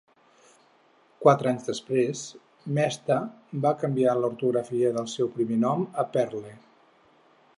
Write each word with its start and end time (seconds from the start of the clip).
Quatre 1.25 1.49
anys 1.51 1.67
després, 1.71 2.23
Mesta 2.79 3.19
va 3.67 3.75
canviar 3.83 4.17
l'ortografia 4.23 4.93
del 4.99 5.13
seu 5.17 5.33
primer 5.39 5.61
nom 5.67 5.89
a 6.05 6.07
Perle. 6.19 6.57